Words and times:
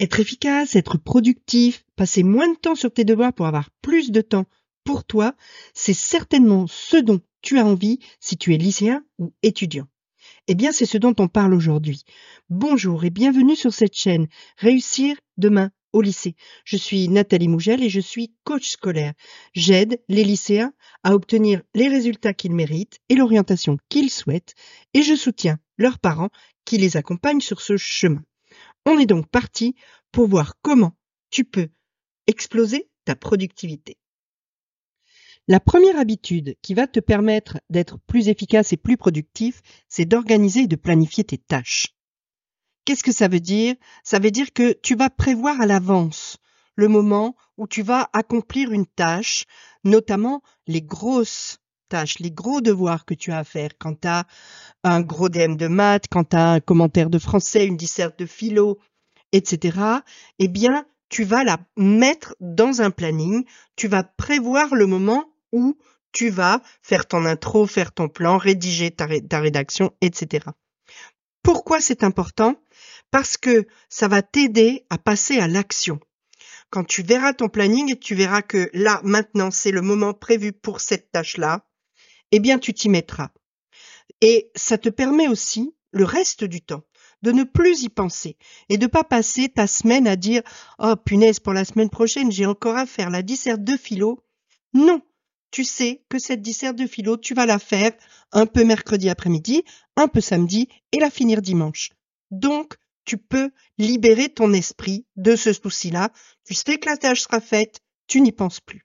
Être 0.00 0.18
efficace, 0.18 0.76
être 0.76 0.96
productif, 0.96 1.84
passer 1.94 2.22
moins 2.22 2.48
de 2.48 2.56
temps 2.56 2.74
sur 2.74 2.90
tes 2.90 3.04
devoirs 3.04 3.34
pour 3.34 3.46
avoir 3.46 3.68
plus 3.82 4.10
de 4.10 4.22
temps 4.22 4.46
pour 4.82 5.04
toi, 5.04 5.34
c'est 5.74 5.92
certainement 5.92 6.66
ce 6.66 6.96
dont 6.96 7.20
tu 7.42 7.58
as 7.58 7.66
envie 7.66 7.98
si 8.18 8.38
tu 8.38 8.54
es 8.54 8.56
lycéen 8.56 9.04
ou 9.18 9.34
étudiant. 9.42 9.86
Eh 10.48 10.54
bien, 10.54 10.72
c'est 10.72 10.86
ce 10.86 10.96
dont 10.96 11.14
on 11.18 11.28
parle 11.28 11.52
aujourd'hui. 11.52 12.04
Bonjour 12.48 13.04
et 13.04 13.10
bienvenue 13.10 13.56
sur 13.56 13.74
cette 13.74 13.94
chaîne 13.94 14.28
Réussir 14.56 15.18
demain 15.36 15.70
au 15.92 16.00
lycée. 16.00 16.34
Je 16.64 16.78
suis 16.78 17.10
Nathalie 17.10 17.48
Mougel 17.48 17.82
et 17.82 17.90
je 17.90 18.00
suis 18.00 18.34
coach 18.44 18.70
scolaire. 18.70 19.12
J'aide 19.52 20.00
les 20.08 20.24
lycéens 20.24 20.72
à 21.02 21.14
obtenir 21.14 21.60
les 21.74 21.88
résultats 21.88 22.32
qu'ils 22.32 22.54
méritent 22.54 23.00
et 23.10 23.16
l'orientation 23.16 23.76
qu'ils 23.90 24.08
souhaitent 24.08 24.54
et 24.94 25.02
je 25.02 25.14
soutiens 25.14 25.58
leurs 25.76 25.98
parents 25.98 26.30
qui 26.64 26.78
les 26.78 26.96
accompagnent 26.96 27.42
sur 27.42 27.60
ce 27.60 27.76
chemin. 27.76 28.22
On 28.86 28.98
est 28.98 29.06
donc 29.06 29.28
parti 29.28 29.74
pour 30.12 30.28
voir 30.28 30.54
comment 30.62 30.96
tu 31.30 31.44
peux 31.44 31.68
exploser 32.26 32.90
ta 33.04 33.14
productivité. 33.14 33.98
La 35.48 35.60
première 35.60 35.98
habitude 35.98 36.56
qui 36.62 36.74
va 36.74 36.86
te 36.86 37.00
permettre 37.00 37.58
d'être 37.70 37.98
plus 38.06 38.28
efficace 38.28 38.72
et 38.72 38.76
plus 38.76 38.96
productif, 38.96 39.62
c'est 39.88 40.04
d'organiser 40.04 40.60
et 40.60 40.66
de 40.68 40.76
planifier 40.76 41.24
tes 41.24 41.38
tâches. 41.38 41.88
Qu'est-ce 42.84 43.02
que 43.02 43.12
ça 43.12 43.28
veut 43.28 43.40
dire? 43.40 43.74
Ça 44.04 44.18
veut 44.18 44.30
dire 44.30 44.52
que 44.52 44.72
tu 44.72 44.94
vas 44.94 45.10
prévoir 45.10 45.60
à 45.60 45.66
l'avance 45.66 46.38
le 46.76 46.88
moment 46.88 47.36
où 47.56 47.66
tu 47.66 47.82
vas 47.82 48.08
accomplir 48.12 48.72
une 48.72 48.86
tâche, 48.86 49.44
notamment 49.84 50.42
les 50.66 50.82
grosses 50.82 51.58
tâches, 51.90 52.18
les 52.20 52.30
gros 52.30 52.60
devoirs 52.60 53.04
que 53.04 53.14
tu 53.14 53.32
as 53.32 53.38
à 53.38 53.44
faire 53.44 53.70
quand 53.78 54.00
tu 54.00 54.08
as 54.08 54.26
un 54.84 55.02
gros 55.02 55.28
DM 55.28 55.56
de 55.56 55.66
maths, 55.66 56.06
quand 56.10 56.30
tu 56.30 56.36
as 56.36 56.52
un 56.52 56.60
commentaire 56.60 57.10
de 57.10 57.18
français, 57.18 57.66
une 57.66 57.76
disserte 57.76 58.18
de 58.18 58.26
philo, 58.26 58.78
etc., 59.32 59.78
eh 60.38 60.48
bien, 60.48 60.86
tu 61.10 61.24
vas 61.24 61.44
la 61.44 61.58
mettre 61.76 62.34
dans 62.40 62.80
un 62.80 62.90
planning, 62.90 63.44
tu 63.76 63.88
vas 63.88 64.04
prévoir 64.04 64.74
le 64.74 64.86
moment 64.86 65.24
où 65.52 65.76
tu 66.12 66.30
vas 66.30 66.62
faire 66.82 67.06
ton 67.06 67.24
intro, 67.26 67.66
faire 67.66 67.92
ton 67.92 68.08
plan, 68.08 68.38
rédiger 68.38 68.90
ta, 68.90 69.06
ta 69.20 69.40
rédaction, 69.40 69.92
etc. 70.00 70.46
Pourquoi 71.42 71.80
c'est 71.80 72.04
important? 72.04 72.56
Parce 73.10 73.36
que 73.36 73.66
ça 73.88 74.08
va 74.08 74.22
t'aider 74.22 74.86
à 74.90 74.98
passer 74.98 75.38
à 75.38 75.48
l'action. 75.48 76.00
Quand 76.70 76.84
tu 76.84 77.02
verras 77.02 77.32
ton 77.32 77.48
planning, 77.48 77.98
tu 77.98 78.14
verras 78.14 78.42
que 78.42 78.70
là, 78.72 79.00
maintenant, 79.02 79.50
c'est 79.50 79.72
le 79.72 79.82
moment 79.82 80.14
prévu 80.14 80.52
pour 80.52 80.80
cette 80.80 81.10
tâche-là, 81.10 81.66
eh 82.32 82.40
bien, 82.40 82.58
tu 82.58 82.72
t'y 82.74 82.88
mettras. 82.88 83.30
Et 84.20 84.50
ça 84.54 84.78
te 84.78 84.88
permet 84.88 85.28
aussi, 85.28 85.74
le 85.92 86.04
reste 86.04 86.44
du 86.44 86.60
temps, 86.60 86.82
de 87.22 87.32
ne 87.32 87.44
plus 87.44 87.82
y 87.82 87.88
penser 87.88 88.36
et 88.68 88.78
de 88.78 88.86
pas 88.86 89.04
passer 89.04 89.48
ta 89.48 89.66
semaine 89.66 90.06
à 90.06 90.16
dire 90.16 90.42
oh 90.78 90.96
punaise 90.96 91.40
pour 91.40 91.52
la 91.52 91.64
semaine 91.64 91.90
prochaine 91.90 92.32
j'ai 92.32 92.46
encore 92.46 92.76
à 92.76 92.86
faire 92.86 93.10
la 93.10 93.22
disserte 93.22 93.62
de 93.62 93.76
philo. 93.76 94.24
Non, 94.72 95.02
tu 95.50 95.64
sais 95.64 96.04
que 96.08 96.18
cette 96.18 96.42
disserte 96.42 96.76
de 96.76 96.86
philo 96.86 97.16
tu 97.16 97.34
vas 97.34 97.46
la 97.46 97.58
faire 97.58 97.92
un 98.32 98.46
peu 98.46 98.64
mercredi 98.64 99.10
après-midi, 99.10 99.64
un 99.96 100.08
peu 100.08 100.20
samedi 100.20 100.68
et 100.92 100.98
la 100.98 101.10
finir 101.10 101.42
dimanche. 101.42 101.90
Donc 102.30 102.76
tu 103.04 103.18
peux 103.18 103.50
libérer 103.78 104.28
ton 104.28 104.52
esprit 104.52 105.06
de 105.16 105.34
ce 105.36 105.52
souci-là. 105.52 106.12
Tu 106.44 106.54
sais 106.54 106.78
que 106.78 106.88
la 106.88 106.96
tâche 106.96 107.22
sera 107.22 107.40
faite, 107.40 107.80
tu 108.06 108.20
n'y 108.20 108.32
penses 108.32 108.60
plus. 108.60 108.84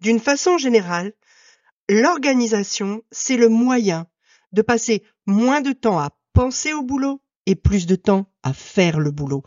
D'une 0.00 0.20
façon 0.20 0.58
générale, 0.58 1.12
l'organisation, 1.88 3.02
c'est 3.10 3.36
le 3.36 3.48
moyen 3.48 4.06
de 4.52 4.62
passer 4.62 5.02
moins 5.26 5.60
de 5.60 5.72
temps 5.72 5.98
à 5.98 6.10
penser 6.32 6.72
au 6.72 6.82
boulot 6.82 7.20
et 7.46 7.54
plus 7.54 7.86
de 7.86 7.96
temps 7.96 8.32
à 8.42 8.52
faire 8.52 8.98
le 8.98 9.10
boulot. 9.10 9.42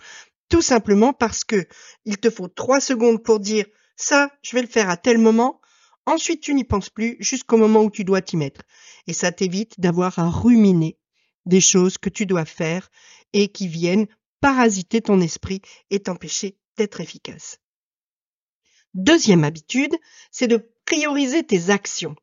Tout 0.50 0.62
simplement 0.62 1.14
parce 1.14 1.44
que 1.44 1.68
il 2.06 2.18
te 2.18 2.30
faut 2.30 2.48
trois 2.48 2.80
secondes 2.80 3.24
pour 3.24 3.40
dire 3.40 3.66
ça, 3.96 4.32
je 4.42 4.56
vais 4.56 4.62
le 4.62 4.68
faire 4.68 4.90
à 4.90 4.98
tel 4.98 5.18
moment. 5.18 5.62
Ensuite, 6.06 6.42
tu 6.42 6.54
n'y 6.54 6.64
penses 6.64 6.90
plus 6.90 7.18
jusqu'au 7.20 7.58
moment 7.58 7.84
où 7.84 7.92
tu 7.92 8.04
dois 8.04 8.22
t'y 8.22 8.38
mettre. 8.38 8.62
Et 9.06 9.14
ça 9.14 9.32
t'évite 9.32 9.80
d'avoir 9.80 10.18
à 10.18 10.30
ruminer 10.30 10.98
des 11.46 11.62
choses 11.62 11.98
que 11.98 12.10
tu 12.10 12.26
dois 12.26 12.46
faire 12.46 12.90
et 13.34 13.50
qui 13.50 13.68
viennent 13.68 14.08
parasiter 14.40 15.02
ton 15.02 15.20
esprit 15.22 15.62
et 15.90 16.00
t'empêcher 16.00 16.58
d'être 16.78 17.02
efficace. 17.02 17.60
Deuxième 18.94 19.44
habitude, 19.44 19.96
c'est 20.32 20.48
de 20.48 20.72
prioriser 20.86 21.44
tes 21.44 21.70
actions 21.70 22.16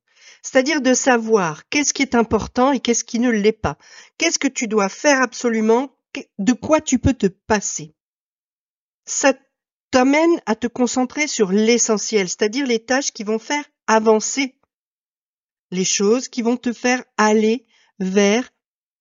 c'est-à-dire 0.46 0.80
de 0.80 0.94
savoir 0.94 1.68
qu'est-ce 1.70 1.92
qui 1.92 2.02
est 2.02 2.14
important 2.14 2.70
et 2.70 2.78
qu'est-ce 2.78 3.02
qui 3.02 3.18
ne 3.18 3.30
l'est 3.30 3.50
pas. 3.50 3.76
Qu'est-ce 4.16 4.38
que 4.38 4.46
tu 4.46 4.68
dois 4.68 4.88
faire 4.88 5.20
absolument, 5.20 5.98
de 6.38 6.52
quoi 6.52 6.80
tu 6.80 7.00
peux 7.00 7.14
te 7.14 7.26
passer? 7.26 7.96
Ça 9.06 9.34
t'amène 9.90 10.40
à 10.46 10.54
te 10.54 10.68
concentrer 10.68 11.26
sur 11.26 11.50
l'essentiel, 11.50 12.28
c'est-à-dire 12.28 12.64
les 12.64 12.78
tâches 12.78 13.10
qui 13.10 13.24
vont 13.24 13.40
faire 13.40 13.64
avancer 13.88 14.56
les 15.72 15.84
choses, 15.84 16.28
qui 16.28 16.42
vont 16.42 16.56
te 16.56 16.72
faire 16.72 17.02
aller 17.16 17.66
vers 17.98 18.48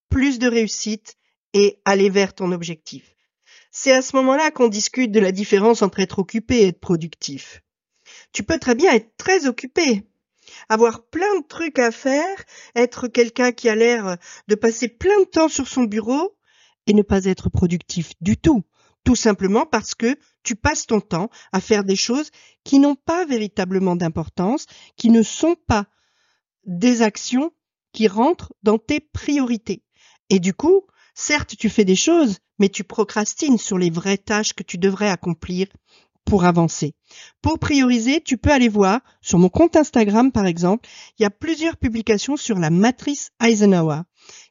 plus 0.08 0.40
de 0.40 0.48
réussite 0.48 1.14
et 1.52 1.80
aller 1.84 2.10
vers 2.10 2.34
ton 2.34 2.50
objectif. 2.50 3.14
C'est 3.70 3.92
à 3.92 4.02
ce 4.02 4.16
moment-là 4.16 4.50
qu'on 4.50 4.66
discute 4.66 5.12
de 5.12 5.20
la 5.20 5.30
différence 5.30 5.82
entre 5.82 6.00
être 6.00 6.18
occupé 6.18 6.62
et 6.62 6.68
être 6.68 6.80
productif. 6.80 7.62
Tu 8.32 8.42
peux 8.42 8.58
très 8.58 8.74
bien 8.74 8.92
être 8.92 9.16
très 9.16 9.46
occupé, 9.46 10.02
avoir 10.68 11.06
plein 11.06 11.40
de 11.40 11.46
trucs 11.46 11.78
à 11.78 11.90
faire, 11.90 12.44
être 12.74 13.08
quelqu'un 13.08 13.52
qui 13.52 13.68
a 13.68 13.74
l'air 13.74 14.16
de 14.48 14.54
passer 14.54 14.88
plein 14.88 15.20
de 15.20 15.26
temps 15.26 15.48
sur 15.48 15.68
son 15.68 15.84
bureau 15.84 16.36
et 16.86 16.94
ne 16.94 17.02
pas 17.02 17.24
être 17.24 17.50
productif 17.50 18.12
du 18.20 18.36
tout. 18.36 18.64
Tout 19.04 19.16
simplement 19.16 19.66
parce 19.66 19.94
que 19.94 20.18
tu 20.42 20.56
passes 20.56 20.86
ton 20.86 21.00
temps 21.00 21.30
à 21.52 21.60
faire 21.60 21.84
des 21.84 21.96
choses 21.96 22.30
qui 22.64 22.78
n'ont 22.78 22.96
pas 22.96 23.24
véritablement 23.24 23.96
d'importance, 23.96 24.66
qui 24.96 25.10
ne 25.10 25.22
sont 25.22 25.56
pas 25.66 25.86
des 26.64 27.02
actions 27.02 27.52
qui 27.92 28.08
rentrent 28.08 28.52
dans 28.62 28.78
tes 28.78 29.00
priorités. 29.00 29.82
Et 30.28 30.40
du 30.40 30.54
coup, 30.54 30.82
certes, 31.14 31.56
tu 31.56 31.70
fais 31.70 31.84
des 31.84 31.96
choses, 31.96 32.38
mais 32.58 32.68
tu 32.68 32.84
procrastines 32.84 33.58
sur 33.58 33.78
les 33.78 33.90
vraies 33.90 34.18
tâches 34.18 34.54
que 34.54 34.64
tu 34.64 34.76
devrais 34.76 35.08
accomplir 35.08 35.68
pour 36.26 36.44
avancer. 36.44 36.94
Pour 37.40 37.58
prioriser, 37.58 38.20
tu 38.20 38.36
peux 38.36 38.50
aller 38.50 38.68
voir 38.68 39.00
sur 39.22 39.38
mon 39.38 39.48
compte 39.48 39.76
Instagram 39.76 40.32
par 40.32 40.44
exemple, 40.44 40.86
il 41.18 41.22
y 41.22 41.26
a 41.26 41.30
plusieurs 41.30 41.78
publications 41.78 42.36
sur 42.36 42.58
la 42.58 42.68
matrice 42.68 43.30
Eisenhower 43.42 44.02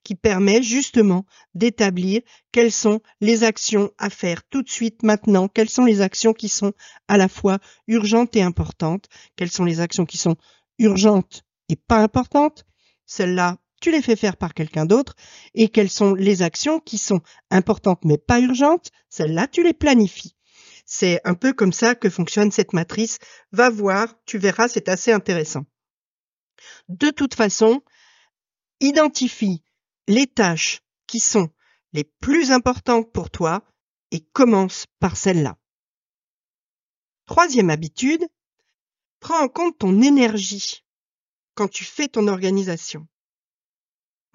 qui 0.04 0.16
permet 0.16 0.64
justement 0.64 1.26
d'établir 1.54 2.22
quelles 2.52 2.72
sont 2.72 3.02
les 3.20 3.44
actions 3.44 3.92
à 3.98 4.10
faire 4.10 4.44
tout 4.50 4.64
de 4.64 4.70
suite 4.70 5.04
maintenant, 5.04 5.48
quelles 5.48 5.70
sont 5.70 5.86
les 5.86 6.02
actions 6.02 6.34
qui 6.34 6.48
sont 6.50 6.74
à 7.08 7.18
la 7.18 7.28
fois 7.28 7.60
urgentes 7.88 8.36
et 8.36 8.42
importantes, 8.42 9.06
quelles 9.36 9.52
sont 9.52 9.66
les 9.66 9.82
actions 9.82 10.06
qui 10.06 10.18
sont 10.18 10.38
urgentes 10.80 11.44
et 11.68 11.76
pas 11.76 12.00
importantes, 12.00 12.66
celles-là 13.06 13.58
tu 13.82 13.92
les 13.92 14.02
fais 14.02 14.16
faire 14.16 14.38
par 14.38 14.54
quelqu'un 14.54 14.86
d'autre, 14.86 15.16
et 15.54 15.70
quelles 15.70 15.90
sont 15.90 16.14
les 16.14 16.42
actions 16.42 16.80
qui 16.80 16.98
sont 16.98 17.22
importantes 17.52 18.04
mais 18.06 18.18
pas 18.18 18.40
urgentes, 18.40 18.90
celles-là 19.10 19.48
tu 19.48 19.64
les 19.64 19.74
planifies. 19.74 20.35
C'est 20.86 21.20
un 21.26 21.34
peu 21.34 21.52
comme 21.52 21.74
ça 21.74 21.96
que 21.96 22.10
fonctionne 22.10 22.52
cette 22.52 22.74
matrice. 22.74 23.18
Va 23.52 23.70
voir, 23.70 24.14
tu 24.26 24.38
verras, 24.38 24.68
c'est 24.68 24.88
assez 24.88 25.12
intéressant. 25.12 25.66
De 26.88 27.10
toute 27.10 27.34
façon, 27.34 27.82
identifie 28.80 29.64
les 30.08 30.28
tâches 30.28 30.82
qui 31.08 31.20
sont 31.20 31.50
les 31.94 32.04
plus 32.04 32.52
importantes 32.52 33.12
pour 33.12 33.30
toi 33.32 33.64
et 34.12 34.22
commence 34.22 34.86
par 35.00 35.18
celle-là. 35.18 35.58
Troisième 37.26 37.72
habitude, 37.72 38.24
prends 39.20 39.42
en 39.42 39.48
compte 39.48 39.80
ton 39.80 40.02
énergie 40.02 40.86
quand 41.56 41.68
tu 41.68 41.84
fais 41.84 42.08
ton 42.08 42.28
organisation. 42.28 43.08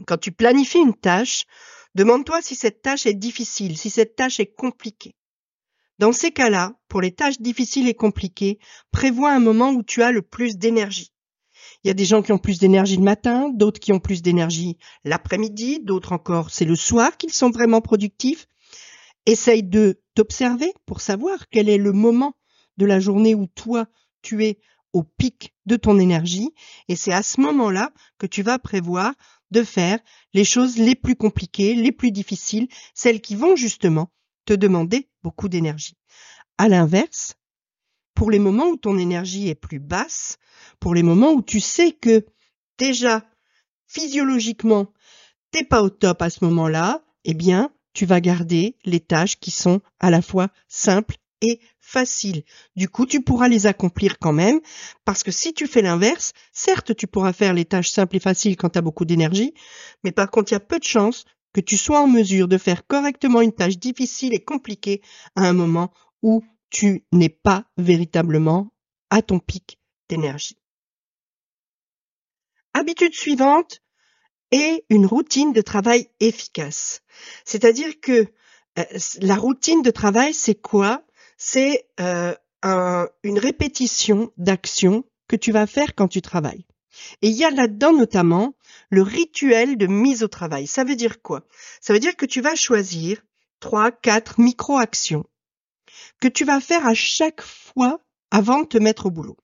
Quand 0.06 0.18
tu 0.18 0.32
planifies 0.32 0.80
une 0.80 0.96
tâche, 0.96 1.44
demande-toi 1.94 2.42
si 2.42 2.56
cette 2.56 2.82
tâche 2.82 3.06
est 3.06 3.14
difficile, 3.14 3.78
si 3.78 3.90
cette 3.90 4.16
tâche 4.16 4.40
est 4.40 4.52
compliquée. 4.52 5.14
Dans 6.00 6.12
ces 6.12 6.30
cas-là, 6.30 6.72
pour 6.88 7.02
les 7.02 7.12
tâches 7.12 7.42
difficiles 7.42 7.86
et 7.86 7.92
compliquées, 7.92 8.58
prévois 8.90 9.32
un 9.32 9.38
moment 9.38 9.68
où 9.68 9.82
tu 9.82 10.02
as 10.02 10.12
le 10.12 10.22
plus 10.22 10.56
d'énergie. 10.56 11.12
Il 11.84 11.88
y 11.88 11.90
a 11.90 11.94
des 11.94 12.06
gens 12.06 12.22
qui 12.22 12.32
ont 12.32 12.38
plus 12.38 12.58
d'énergie 12.58 12.96
le 12.96 13.02
matin, 13.02 13.50
d'autres 13.50 13.80
qui 13.80 13.92
ont 13.92 14.00
plus 14.00 14.22
d'énergie 14.22 14.78
l'après-midi, 15.04 15.80
d'autres 15.80 16.12
encore 16.12 16.48
c'est 16.48 16.64
le 16.64 16.74
soir 16.74 17.18
qu'ils 17.18 17.34
sont 17.34 17.50
vraiment 17.50 17.82
productifs. 17.82 18.46
Essaye 19.26 19.62
de 19.62 20.00
t'observer 20.14 20.72
pour 20.86 21.02
savoir 21.02 21.50
quel 21.50 21.68
est 21.68 21.76
le 21.76 21.92
moment 21.92 22.32
de 22.78 22.86
la 22.86 22.98
journée 22.98 23.34
où 23.34 23.46
toi 23.46 23.84
tu 24.22 24.42
es 24.46 24.58
au 24.94 25.02
pic 25.02 25.52
de 25.66 25.76
ton 25.76 25.98
énergie 25.98 26.48
et 26.88 26.96
c'est 26.96 27.12
à 27.12 27.22
ce 27.22 27.42
moment-là 27.42 27.92
que 28.16 28.26
tu 28.26 28.42
vas 28.42 28.58
prévoir 28.58 29.12
de 29.50 29.62
faire 29.62 29.98
les 30.32 30.46
choses 30.46 30.78
les 30.78 30.94
plus 30.94 31.14
compliquées, 31.14 31.74
les 31.74 31.92
plus 31.92 32.10
difficiles, 32.10 32.68
celles 32.94 33.20
qui 33.20 33.34
vont 33.34 33.54
justement 33.54 34.10
te 34.44 34.52
demander 34.52 35.08
beaucoup 35.22 35.48
d'énergie. 35.48 35.96
À 36.58 36.68
l'inverse, 36.68 37.36
pour 38.14 38.30
les 38.30 38.38
moments 38.38 38.68
où 38.68 38.76
ton 38.76 38.98
énergie 38.98 39.48
est 39.48 39.54
plus 39.54 39.78
basse, 39.78 40.38
pour 40.78 40.94
les 40.94 41.02
moments 41.02 41.32
où 41.32 41.42
tu 41.42 41.60
sais 41.60 41.92
que 41.92 42.26
déjà 42.78 43.24
physiologiquement 43.86 44.92
t'es 45.50 45.64
pas 45.64 45.82
au 45.82 45.90
top 45.90 46.22
à 46.22 46.30
ce 46.30 46.44
moment-là, 46.44 47.02
eh 47.24 47.34
bien, 47.34 47.72
tu 47.92 48.06
vas 48.06 48.20
garder 48.20 48.76
les 48.84 49.00
tâches 49.00 49.38
qui 49.38 49.50
sont 49.50 49.80
à 49.98 50.10
la 50.10 50.22
fois 50.22 50.48
simples 50.68 51.16
et 51.42 51.60
faciles. 51.80 52.44
Du 52.76 52.88
coup, 52.88 53.06
tu 53.06 53.22
pourras 53.22 53.48
les 53.48 53.66
accomplir 53.66 54.18
quand 54.18 54.32
même, 54.32 54.60
parce 55.04 55.22
que 55.22 55.32
si 55.32 55.54
tu 55.54 55.66
fais 55.66 55.82
l'inverse, 55.82 56.32
certes, 56.52 56.94
tu 56.94 57.06
pourras 57.06 57.32
faire 57.32 57.54
les 57.54 57.64
tâches 57.64 57.90
simples 57.90 58.16
et 58.16 58.20
faciles 58.20 58.56
quand 58.56 58.70
tu 58.70 58.78
as 58.78 58.82
beaucoup 58.82 59.04
d'énergie, 59.04 59.54
mais 60.04 60.12
par 60.12 60.30
contre, 60.30 60.52
il 60.52 60.54
y 60.54 60.56
a 60.56 60.60
peu 60.60 60.78
de 60.78 60.84
chances 60.84 61.24
que 61.52 61.60
tu 61.60 61.76
sois 61.76 62.00
en 62.00 62.06
mesure 62.06 62.48
de 62.48 62.58
faire 62.58 62.86
correctement 62.86 63.40
une 63.40 63.52
tâche 63.52 63.78
difficile 63.78 64.34
et 64.34 64.44
compliquée 64.44 65.02
à 65.36 65.42
un 65.42 65.52
moment 65.52 65.92
où 66.22 66.42
tu 66.70 67.04
n'es 67.12 67.28
pas 67.28 67.64
véritablement 67.76 68.72
à 69.10 69.22
ton 69.22 69.40
pic 69.40 69.78
d'énergie. 70.08 70.56
Habitude 72.74 73.14
suivante 73.14 73.82
est 74.52 74.84
une 74.88 75.06
routine 75.06 75.52
de 75.52 75.60
travail 75.60 76.08
efficace. 76.20 77.02
C'est-à-dire 77.44 78.00
que 78.00 78.26
euh, 78.78 78.84
la 79.20 79.34
routine 79.34 79.82
de 79.82 79.90
travail, 79.90 80.34
c'est 80.34 80.54
quoi? 80.54 81.04
C'est 81.36 81.88
euh, 82.00 82.34
une 83.22 83.38
répétition 83.38 84.32
d'actions 84.36 85.04
que 85.28 85.36
tu 85.36 85.52
vas 85.52 85.66
faire 85.66 85.94
quand 85.94 86.08
tu 86.08 86.22
travailles. 86.22 86.66
Et 87.22 87.28
il 87.28 87.36
y 87.36 87.44
a 87.44 87.50
là-dedans 87.50 87.92
notamment 87.92 88.54
le 88.90 89.02
rituel 89.02 89.78
de 89.78 89.86
mise 89.86 90.22
au 90.22 90.28
travail. 90.28 90.66
Ça 90.66 90.84
veut 90.84 90.96
dire 90.96 91.22
quoi? 91.22 91.46
Ça 91.80 91.92
veut 91.92 92.00
dire 92.00 92.16
que 92.16 92.26
tu 92.26 92.40
vas 92.40 92.54
choisir 92.54 93.22
trois, 93.60 93.90
quatre 93.90 94.40
micro-actions 94.40 95.24
que 96.20 96.28
tu 96.28 96.44
vas 96.44 96.60
faire 96.60 96.86
à 96.86 96.94
chaque 96.94 97.42
fois 97.42 98.00
avant 98.30 98.62
de 98.62 98.66
te 98.66 98.78
mettre 98.78 99.06
au 99.06 99.10
boulot. 99.10 99.36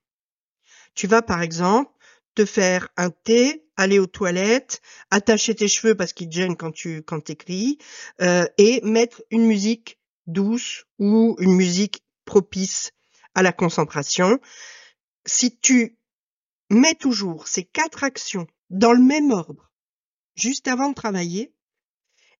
Tu 0.94 1.06
vas 1.06 1.22
par 1.22 1.42
exemple 1.42 1.90
te 2.34 2.44
faire 2.44 2.88
un 2.96 3.10
thé, 3.10 3.66
aller 3.76 3.98
aux 3.98 4.06
toilettes, 4.06 4.80
attacher 5.10 5.54
tes 5.54 5.68
cheveux 5.68 5.94
parce 5.94 6.12
qu'ils 6.12 6.28
te 6.28 6.34
gênent 6.34 6.56
quand 6.56 6.72
tu 6.72 7.02
quand 7.02 7.20
t'écris, 7.20 7.78
euh, 8.20 8.44
et 8.58 8.80
mettre 8.82 9.22
une 9.30 9.46
musique 9.46 9.98
douce 10.26 10.84
ou 10.98 11.36
une 11.38 11.54
musique 11.54 12.02
propice 12.24 12.92
à 13.34 13.42
la 13.42 13.52
concentration. 13.52 14.38
Si 15.24 15.58
tu 15.58 15.98
mets 16.70 16.94
toujours 16.94 17.48
ces 17.48 17.64
quatre 17.64 18.04
actions 18.04 18.46
dans 18.70 18.92
le 18.92 19.02
même 19.02 19.30
ordre, 19.30 19.70
juste 20.34 20.68
avant 20.68 20.90
de 20.90 20.94
travailler, 20.94 21.54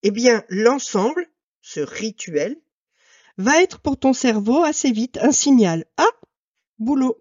eh 0.02 0.11
bien 0.11 0.44
l'ensemble, 0.49 1.28
ce 1.61 1.81
rituel, 1.81 2.61
va 3.38 3.62
être 3.62 3.81
pour 3.81 3.99
ton 3.99 4.12
cerveau 4.12 4.62
assez 4.62 4.90
vite 4.93 5.19
un 5.20 5.32
signal. 5.32 5.84
Ah, 5.96 6.05
boulot. 6.78 7.20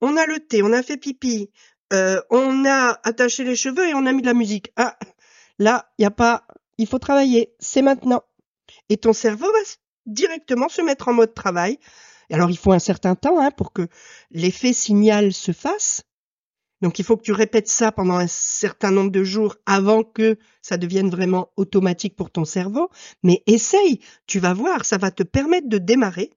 On 0.00 0.16
a 0.16 0.26
le 0.26 0.40
thé, 0.40 0.62
on 0.62 0.72
a 0.72 0.82
fait 0.82 0.98
pipi, 0.98 1.50
euh, 1.92 2.20
on 2.30 2.64
a 2.64 3.00
attaché 3.04 3.44
les 3.44 3.56
cheveux 3.56 3.88
et 3.88 3.94
on 3.94 4.06
a 4.06 4.12
mis 4.12 4.22
de 4.22 4.26
la 4.26 4.34
musique. 4.34 4.72
Ah, 4.76 4.98
là, 5.58 5.90
il 5.98 6.02
y 6.02 6.06
a 6.06 6.10
pas, 6.10 6.46
il 6.78 6.86
faut 6.86 6.98
travailler, 6.98 7.54
c'est 7.58 7.82
maintenant. 7.82 8.22
Et 8.88 8.98
ton 8.98 9.12
cerveau 9.12 9.46
va 9.46 9.58
directement 10.06 10.68
se 10.68 10.82
mettre 10.82 11.08
en 11.08 11.14
mode 11.14 11.34
travail. 11.34 11.78
Alors 12.30 12.50
il 12.50 12.58
faut 12.58 12.72
un 12.72 12.78
certain 12.78 13.14
temps 13.14 13.40
hein, 13.40 13.50
pour 13.50 13.72
que 13.72 13.88
l'effet 14.30 14.72
signal 14.72 15.32
se 15.32 15.52
fasse. 15.52 16.02
Donc 16.82 16.98
il 16.98 17.04
faut 17.04 17.16
que 17.16 17.22
tu 17.22 17.32
répètes 17.32 17.68
ça 17.68 17.92
pendant 17.92 18.16
un 18.16 18.26
certain 18.26 18.90
nombre 18.90 19.10
de 19.10 19.24
jours 19.24 19.56
avant 19.64 20.02
que 20.02 20.38
ça 20.62 20.76
devienne 20.76 21.10
vraiment 21.10 21.50
automatique 21.56 22.16
pour 22.16 22.30
ton 22.30 22.44
cerveau. 22.44 22.90
Mais 23.22 23.42
essaye, 23.46 24.00
tu 24.26 24.38
vas 24.38 24.54
voir, 24.54 24.84
ça 24.84 24.98
va 24.98 25.10
te 25.10 25.22
permettre 25.22 25.68
de 25.68 25.78
démarrer. 25.78 26.30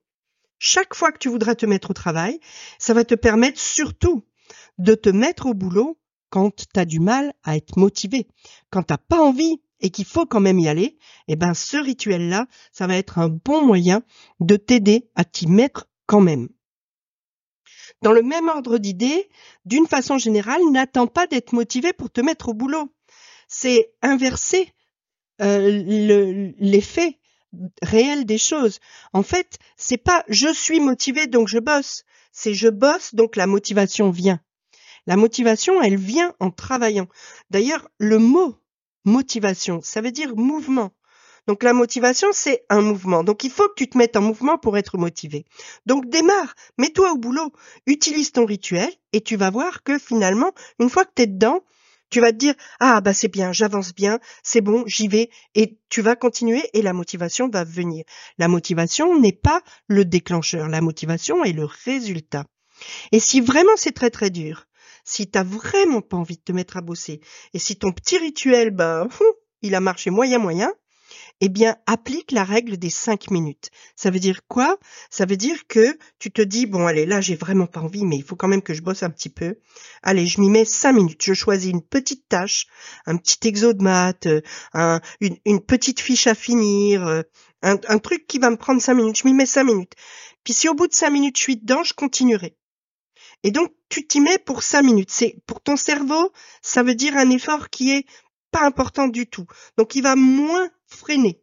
Chaque 0.58 0.94
fois 0.94 1.12
que 1.12 1.18
tu 1.18 1.28
voudras 1.28 1.54
te 1.54 1.66
mettre 1.66 1.90
au 1.90 1.94
travail, 1.94 2.40
ça 2.78 2.94
va 2.94 3.04
te 3.04 3.14
permettre 3.14 3.58
surtout 3.58 4.24
de 4.78 4.94
te 4.94 5.10
mettre 5.10 5.46
au 5.46 5.54
boulot 5.54 5.98
quand 6.30 6.54
tu 6.54 6.66
as 6.76 6.84
du 6.84 7.00
mal 7.00 7.32
à 7.42 7.56
être 7.56 7.76
motivé, 7.76 8.28
quand 8.70 8.84
t'as 8.84 8.98
pas 8.98 9.20
envie 9.20 9.60
et 9.80 9.90
qu'il 9.90 10.04
faut 10.04 10.26
quand 10.26 10.40
même 10.40 10.58
y 10.58 10.68
aller, 10.68 10.98
eh 11.28 11.36
ben 11.36 11.54
ce 11.54 11.76
rituel-là, 11.76 12.46
ça 12.72 12.86
va 12.86 12.96
être 12.96 13.18
un 13.18 13.28
bon 13.28 13.64
moyen 13.64 14.02
de 14.38 14.56
t'aider 14.56 15.10
à 15.16 15.24
t'y 15.24 15.46
mettre 15.46 15.88
quand 16.06 16.20
même. 16.20 16.48
Dans 18.02 18.12
le 18.12 18.22
même 18.22 18.48
ordre 18.48 18.78
d'idées, 18.78 19.28
d'une 19.64 19.86
façon 19.86 20.16
générale, 20.18 20.62
n'attends 20.70 21.06
pas 21.06 21.26
d'être 21.26 21.52
motivé 21.52 21.92
pour 21.92 22.10
te 22.10 22.20
mettre 22.20 22.48
au 22.48 22.54
boulot. 22.54 22.92
C'est 23.46 23.92
inverser 24.02 24.72
euh, 25.42 26.52
l'effet 26.58 27.18
réel 27.82 28.24
des 28.24 28.38
choses. 28.38 28.78
En 29.12 29.22
fait, 29.22 29.58
c'est 29.76 29.98
pas 29.98 30.24
je 30.28 30.52
suis 30.52 30.80
motivé 30.80 31.26
donc 31.26 31.48
je 31.48 31.58
bosse, 31.58 32.04
c'est 32.32 32.54
je 32.54 32.68
bosse 32.68 33.14
donc 33.14 33.36
la 33.36 33.46
motivation 33.46 34.10
vient. 34.10 34.40
La 35.06 35.16
motivation, 35.16 35.82
elle 35.82 35.96
vient 35.96 36.34
en 36.40 36.50
travaillant. 36.50 37.08
D'ailleurs, 37.50 37.88
le 37.98 38.18
mot 38.18 38.56
motivation, 39.04 39.80
ça 39.82 40.00
veut 40.00 40.12
dire 40.12 40.36
mouvement. 40.36 40.92
Donc 41.46 41.62
la 41.62 41.72
motivation, 41.72 42.28
c'est 42.32 42.64
un 42.68 42.80
mouvement. 42.80 43.24
Donc 43.24 43.44
il 43.44 43.50
faut 43.50 43.68
que 43.68 43.74
tu 43.76 43.88
te 43.88 43.98
mettes 43.98 44.16
en 44.16 44.22
mouvement 44.22 44.58
pour 44.58 44.78
être 44.78 44.98
motivé. 44.98 45.44
Donc 45.86 46.08
démarre, 46.08 46.54
mets-toi 46.78 47.12
au 47.12 47.16
boulot, 47.16 47.52
utilise 47.86 48.32
ton 48.32 48.44
rituel 48.44 48.90
et 49.12 49.20
tu 49.20 49.36
vas 49.36 49.50
voir 49.50 49.82
que 49.82 49.98
finalement, 49.98 50.52
une 50.78 50.90
fois 50.90 51.04
que 51.04 51.12
tu 51.14 51.22
es 51.22 51.26
dedans, 51.26 51.62
tu 52.10 52.20
vas 52.20 52.32
te 52.32 52.36
dire 52.36 52.54
ah 52.80 53.00
bah 53.00 53.14
c'est 53.14 53.28
bien, 53.28 53.52
j'avance 53.52 53.94
bien, 53.94 54.18
c'est 54.42 54.60
bon, 54.60 54.84
j'y 54.86 55.08
vais 55.08 55.30
et 55.54 55.78
tu 55.88 56.02
vas 56.02 56.16
continuer 56.16 56.62
et 56.74 56.82
la 56.82 56.92
motivation 56.92 57.48
va 57.48 57.64
venir. 57.64 58.04
La 58.36 58.48
motivation 58.48 59.18
n'est 59.18 59.32
pas 59.32 59.62
le 59.86 60.04
déclencheur, 60.04 60.68
la 60.68 60.80
motivation 60.80 61.44
est 61.44 61.52
le 61.52 61.64
résultat. 61.64 62.44
Et 63.12 63.20
si 63.20 63.40
vraiment 63.40 63.76
c'est 63.76 63.92
très 63.92 64.10
très 64.10 64.30
dur, 64.30 64.66
si 65.04 65.30
t'as 65.30 65.44
vraiment 65.44 66.02
pas 66.02 66.16
envie 66.16 66.36
de 66.36 66.42
te 66.42 66.52
mettre 66.52 66.76
à 66.76 66.80
bosser 66.80 67.20
et 67.54 67.58
si 67.58 67.76
ton 67.76 67.92
petit 67.92 68.18
rituel 68.18 68.70
bah 68.70 69.06
il 69.62 69.74
a 69.74 69.80
marché 69.80 70.10
moyen 70.10 70.38
moyen, 70.38 70.72
eh 71.40 71.48
bien, 71.48 71.76
applique 71.86 72.32
la 72.32 72.44
règle 72.44 72.76
des 72.76 72.90
cinq 72.90 73.30
minutes. 73.30 73.70
Ça 73.96 74.10
veut 74.10 74.18
dire 74.18 74.40
quoi? 74.46 74.78
Ça 75.10 75.24
veut 75.24 75.36
dire 75.36 75.66
que 75.66 75.98
tu 76.18 76.30
te 76.30 76.42
dis, 76.42 76.66
bon, 76.66 76.86
allez, 76.86 77.06
là, 77.06 77.20
j'ai 77.20 77.36
vraiment 77.36 77.66
pas 77.66 77.80
envie, 77.80 78.04
mais 78.04 78.16
il 78.16 78.24
faut 78.24 78.36
quand 78.36 78.48
même 78.48 78.62
que 78.62 78.74
je 78.74 78.82
bosse 78.82 79.02
un 79.02 79.10
petit 79.10 79.30
peu. 79.30 79.56
Allez, 80.02 80.26
je 80.26 80.40
m'y 80.40 80.50
mets 80.50 80.64
cinq 80.64 80.92
minutes. 80.92 81.22
Je 81.24 81.34
choisis 81.34 81.70
une 81.70 81.82
petite 81.82 82.28
tâche, 82.28 82.66
un 83.06 83.16
petit 83.16 83.48
exo 83.48 83.72
de 83.72 83.82
maths, 83.82 84.26
euh, 84.26 84.98
une, 85.20 85.60
petite 85.60 86.00
fiche 86.00 86.26
à 86.26 86.34
finir, 86.34 87.06
euh, 87.06 87.22
un, 87.62 87.76
un 87.88 87.98
truc 87.98 88.26
qui 88.26 88.38
va 88.38 88.50
me 88.50 88.56
prendre 88.56 88.82
cinq 88.82 88.94
minutes. 88.94 89.16
Je 89.18 89.26
m'y 89.26 89.34
mets 89.34 89.46
cinq 89.46 89.64
minutes. 89.64 89.94
Puis 90.44 90.52
si 90.52 90.68
au 90.68 90.74
bout 90.74 90.88
de 90.88 90.94
cinq 90.94 91.10
minutes, 91.10 91.36
je 91.38 91.42
suis 91.42 91.56
dedans, 91.56 91.82
je 91.82 91.94
continuerai. 91.94 92.56
Et 93.42 93.50
donc, 93.50 93.72
tu 93.88 94.06
t'y 94.06 94.20
mets 94.20 94.38
pour 94.38 94.62
cinq 94.62 94.82
minutes. 94.82 95.10
C'est 95.10 95.36
pour 95.46 95.62
ton 95.62 95.76
cerveau, 95.76 96.32
ça 96.62 96.82
veut 96.82 96.94
dire 96.94 97.16
un 97.16 97.30
effort 97.30 97.70
qui 97.70 97.92
est 97.92 98.04
pas 98.50 98.64
important 98.64 99.08
du 99.08 99.26
tout. 99.26 99.46
Donc 99.78 99.94
il 99.94 100.02
va 100.02 100.16
moins 100.16 100.68
freiner. 100.90 101.42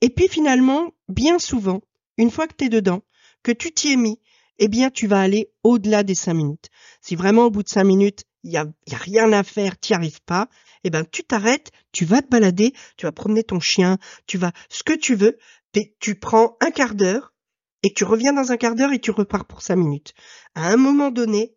Et 0.00 0.10
puis 0.10 0.28
finalement, 0.28 0.92
bien 1.08 1.38
souvent, 1.38 1.82
une 2.16 2.30
fois 2.30 2.46
que 2.46 2.54
tu 2.56 2.66
es 2.66 2.68
dedans, 2.68 3.02
que 3.42 3.52
tu 3.52 3.72
t'y 3.72 3.92
es 3.92 3.96
mis, 3.96 4.20
eh 4.58 4.68
bien 4.68 4.90
tu 4.90 5.06
vas 5.06 5.20
aller 5.20 5.52
au-delà 5.62 6.02
des 6.02 6.14
cinq 6.14 6.34
minutes. 6.34 6.70
Si 7.00 7.16
vraiment 7.16 7.44
au 7.44 7.50
bout 7.50 7.62
de 7.62 7.68
cinq 7.68 7.84
minutes, 7.84 8.24
il 8.42 8.52
y 8.52 8.56
a, 8.56 8.62
a, 8.62 8.96
rien 8.96 9.32
à 9.32 9.42
faire, 9.42 9.78
tu 9.78 9.92
n'y 9.92 9.96
arrives 9.96 10.22
pas, 10.22 10.48
eh 10.84 10.90
ben 10.90 11.04
tu 11.04 11.24
t'arrêtes, 11.24 11.72
tu 11.92 12.04
vas 12.04 12.22
te 12.22 12.28
balader, 12.28 12.72
tu 12.96 13.06
vas 13.06 13.12
promener 13.12 13.42
ton 13.42 13.60
chien, 13.60 13.98
tu 14.26 14.38
vas 14.38 14.52
ce 14.68 14.82
que 14.82 14.94
tu 14.94 15.14
veux, 15.14 15.38
tu 16.00 16.14
prends 16.14 16.56
un 16.60 16.70
quart 16.70 16.94
d'heure 16.94 17.34
et 17.82 17.92
tu 17.92 18.04
reviens 18.04 18.32
dans 18.32 18.52
un 18.52 18.56
quart 18.56 18.74
d'heure 18.74 18.92
et 18.92 19.00
tu 19.00 19.10
repars 19.10 19.44
pour 19.44 19.62
cinq 19.62 19.76
minutes. 19.76 20.14
À 20.54 20.68
un 20.68 20.76
moment 20.76 21.10
donné, 21.10 21.54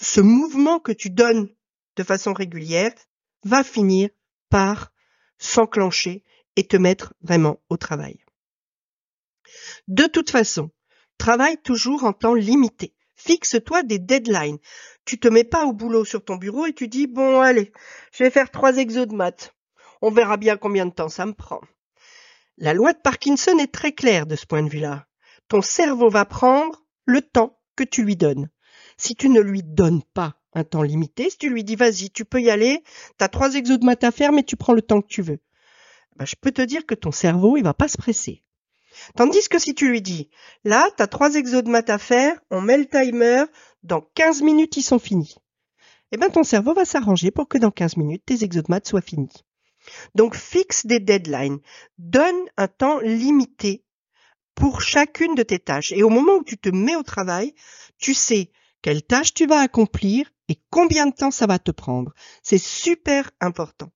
ce 0.00 0.20
mouvement 0.20 0.80
que 0.80 0.92
tu 0.92 1.10
donnes 1.10 1.48
de 1.98 2.04
façon 2.04 2.32
régulière, 2.32 2.92
va 3.44 3.62
finir 3.64 4.08
par 4.48 4.92
s'enclencher 5.38 6.24
et 6.56 6.66
te 6.66 6.76
mettre 6.76 7.14
vraiment 7.22 7.60
au 7.68 7.76
travail. 7.76 8.18
De 9.86 10.06
toute 10.06 10.30
façon, 10.30 10.70
travaille 11.16 11.60
toujours 11.62 12.04
en 12.04 12.12
temps 12.12 12.34
limité. 12.34 12.94
Fixe-toi 13.16 13.82
des 13.82 13.98
deadlines. 13.98 14.58
Tu 15.04 15.18
te 15.18 15.28
mets 15.28 15.44
pas 15.44 15.64
au 15.64 15.72
boulot 15.72 16.04
sur 16.04 16.24
ton 16.24 16.36
bureau 16.36 16.66
et 16.66 16.72
tu 16.72 16.88
dis 16.88 17.06
bon 17.06 17.40
allez, 17.40 17.72
je 18.12 18.24
vais 18.24 18.30
faire 18.30 18.50
trois 18.50 18.76
exos 18.76 19.08
de 19.08 19.14
maths. 19.14 19.54
On 20.02 20.10
verra 20.10 20.36
bien 20.36 20.56
combien 20.56 20.86
de 20.86 20.92
temps 20.92 21.08
ça 21.08 21.26
me 21.26 21.32
prend. 21.32 21.60
La 22.56 22.74
loi 22.74 22.92
de 22.92 22.98
Parkinson 22.98 23.58
est 23.58 23.72
très 23.72 23.92
claire 23.92 24.26
de 24.26 24.36
ce 24.36 24.46
point 24.46 24.62
de 24.62 24.68
vue-là. 24.68 25.06
Ton 25.48 25.62
cerveau 25.62 26.10
va 26.10 26.24
prendre 26.24 26.84
le 27.04 27.22
temps 27.22 27.58
que 27.76 27.84
tu 27.84 28.04
lui 28.04 28.16
donnes. 28.16 28.50
Si 28.96 29.14
tu 29.14 29.28
ne 29.28 29.40
lui 29.40 29.62
donnes 29.62 30.02
pas 30.02 30.37
un 30.54 30.64
temps 30.64 30.82
limité. 30.82 31.30
Si 31.30 31.38
tu 31.38 31.50
lui 31.50 31.64
dis 31.64 31.76
vas-y, 31.76 32.10
tu 32.10 32.24
peux 32.24 32.40
y 32.40 32.50
aller, 32.50 32.82
tu 33.18 33.24
as 33.24 33.28
trois 33.28 33.54
exos 33.54 33.78
de 33.78 33.84
maths 33.84 34.04
à 34.04 34.10
faire, 34.10 34.32
mais 34.32 34.42
tu 34.42 34.56
prends 34.56 34.72
le 34.72 34.82
temps 34.82 35.00
que 35.00 35.08
tu 35.08 35.22
veux. 35.22 35.40
Ben, 36.16 36.26
je 36.26 36.34
peux 36.40 36.50
te 36.50 36.62
dire 36.62 36.86
que 36.86 36.94
ton 36.94 37.12
cerveau, 37.12 37.56
il 37.56 37.62
va 37.62 37.74
pas 37.74 37.88
se 37.88 37.96
presser. 37.96 38.42
Tandis 39.14 39.48
que 39.48 39.58
si 39.58 39.74
tu 39.74 39.88
lui 39.88 40.02
dis, 40.02 40.30
là, 40.64 40.88
tu 40.96 41.02
as 41.02 41.06
trois 41.06 41.34
exos 41.34 41.62
de 41.62 41.70
maths 41.70 41.90
à 41.90 41.98
faire, 41.98 42.38
on 42.50 42.60
met 42.60 42.78
le 42.78 42.86
timer, 42.86 43.44
dans 43.82 44.00
15 44.14 44.42
minutes, 44.42 44.76
ils 44.76 44.82
sont 44.82 44.98
finis. 44.98 45.36
Eh 46.10 46.16
ben, 46.16 46.30
ton 46.30 46.42
cerveau 46.42 46.74
va 46.74 46.84
s'arranger 46.84 47.30
pour 47.30 47.48
que 47.48 47.58
dans 47.58 47.70
15 47.70 47.96
minutes, 47.96 48.22
tes 48.26 48.42
exos 48.42 48.64
de 48.64 48.70
maths 48.70 48.88
soient 48.88 49.00
finis. 49.00 49.44
Donc, 50.14 50.34
fixe 50.34 50.86
des 50.86 51.00
deadlines. 51.00 51.60
Donne 51.98 52.36
un 52.56 52.68
temps 52.68 52.98
limité 53.00 53.84
pour 54.54 54.80
chacune 54.80 55.34
de 55.34 55.42
tes 55.42 55.58
tâches. 55.58 55.92
Et 55.92 56.02
au 56.02 56.08
moment 56.08 56.34
où 56.34 56.44
tu 56.44 56.58
te 56.58 56.68
mets 56.68 56.96
au 56.96 57.02
travail, 57.02 57.54
tu 57.98 58.14
sais 58.14 58.50
quelle 58.82 59.02
tâche 59.02 59.34
tu 59.34 59.46
vas 59.46 59.60
accomplir 59.60 60.30
et 60.48 60.60
combien 60.70 61.06
de 61.06 61.14
temps 61.14 61.30
ça 61.30 61.46
va 61.46 61.58
te 61.58 61.70
prendre? 61.70 62.12
C'est 62.42 62.58
super 62.58 63.30
important. 63.40 63.90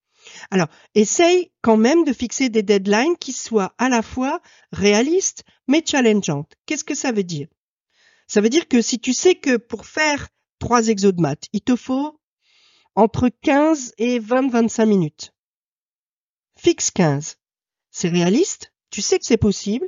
Alors, 0.50 0.68
essaye 0.94 1.52
quand 1.62 1.76
même 1.76 2.04
de 2.04 2.12
fixer 2.12 2.48
des 2.48 2.62
deadlines 2.62 3.16
qui 3.16 3.32
soient 3.32 3.74
à 3.78 3.88
la 3.88 4.02
fois 4.02 4.40
réalistes 4.70 5.44
mais 5.66 5.82
challengeantes. 5.84 6.54
Qu'est-ce 6.66 6.84
que 6.84 6.94
ça 6.94 7.12
veut 7.12 7.24
dire? 7.24 7.48
Ça 8.26 8.40
veut 8.40 8.48
dire 8.48 8.68
que 8.68 8.80
si 8.80 8.98
tu 8.98 9.12
sais 9.12 9.34
que 9.34 9.56
pour 9.56 9.86
faire 9.86 10.28
trois 10.58 10.88
exos 10.88 11.12
de 11.12 11.20
maths, 11.20 11.48
il 11.52 11.60
te 11.60 11.76
faut 11.76 12.20
entre 12.94 13.28
15 13.28 13.94
et 13.98 14.20
20-25 14.20 14.86
minutes. 14.86 15.34
Fixe 16.56 16.90
15. 16.90 17.36
C'est 17.90 18.08
réaliste, 18.08 18.72
tu 18.90 19.02
sais 19.02 19.18
que 19.18 19.24
c'est 19.24 19.36
possible, 19.36 19.86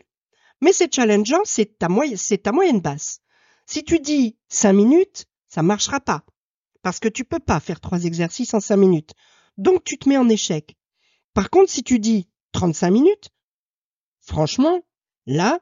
mais 0.60 0.72
c'est 0.72 0.92
challengeant, 0.92 1.42
c'est 1.44 1.78
ta, 1.78 1.88
c'est 2.16 2.42
ta 2.42 2.52
moyenne 2.52 2.80
basse. 2.80 3.20
Si 3.66 3.84
tu 3.84 3.98
dis 3.98 4.36
5 4.48 4.72
minutes, 4.72 5.26
ça 5.48 5.62
marchera 5.62 6.00
pas. 6.00 6.24
Parce 6.84 7.00
que 7.00 7.08
tu 7.08 7.24
peux 7.24 7.40
pas 7.40 7.60
faire 7.60 7.80
trois 7.80 8.04
exercices 8.04 8.52
en 8.52 8.60
5 8.60 8.76
minutes. 8.76 9.14
Donc 9.56 9.84
tu 9.84 9.96
te 9.96 10.06
mets 10.06 10.18
en 10.18 10.28
échec. 10.28 10.76
Par 11.32 11.48
contre, 11.48 11.70
si 11.70 11.82
tu 11.82 11.98
dis 11.98 12.28
35 12.52 12.90
minutes, 12.90 13.30
franchement, 14.20 14.82
là, 15.26 15.60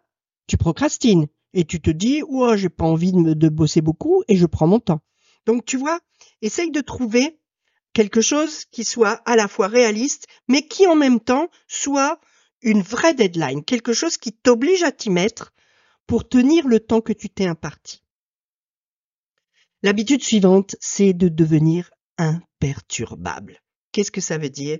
tu 0.48 0.56
procrastines 0.56 1.28
et 1.54 1.64
tu 1.64 1.80
te 1.80 1.90
dis, 1.90 2.22
oh, 2.28 2.56
j'ai 2.56 2.70
pas 2.70 2.86
envie 2.86 3.12
de, 3.12 3.34
de 3.34 3.48
bosser 3.48 3.80
beaucoup 3.82 4.24
et 4.26 4.34
je 4.36 4.46
prends 4.46 4.66
mon 4.66 4.80
temps. 4.80 5.00
Donc 5.46 5.64
tu 5.64 5.76
vois, 5.76 6.00
essaye 6.40 6.72
de 6.72 6.80
trouver 6.80 7.38
quelque 7.92 8.20
chose 8.20 8.64
qui 8.64 8.82
soit 8.82 9.22
à 9.24 9.36
la 9.36 9.46
fois 9.46 9.68
réaliste, 9.68 10.26
mais 10.48 10.66
qui 10.66 10.88
en 10.88 10.96
même 10.96 11.20
temps 11.20 11.48
soit 11.68 12.20
une 12.62 12.82
vraie 12.82 13.14
deadline, 13.14 13.62
quelque 13.64 13.92
chose 13.92 14.16
qui 14.16 14.32
t'oblige 14.32 14.82
à 14.82 14.90
t'y 14.90 15.08
mettre 15.08 15.52
pour 16.08 16.28
tenir 16.28 16.66
le 16.66 16.80
temps 16.80 17.00
que 17.00 17.12
tu 17.12 17.30
t'es 17.30 17.46
imparti. 17.46 18.01
L'habitude 19.82 20.22
suivante, 20.22 20.76
c'est 20.80 21.12
de 21.12 21.28
devenir 21.28 21.90
imperturbable. 22.16 23.60
Qu'est-ce 23.90 24.12
que 24.12 24.20
ça 24.20 24.38
veut 24.38 24.50
dire? 24.50 24.78